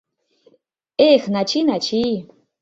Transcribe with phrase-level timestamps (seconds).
[1.11, 2.03] —Эх, Начи, Начи!